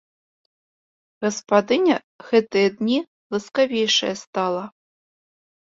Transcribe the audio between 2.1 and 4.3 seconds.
гэтыя дні ласкавейшая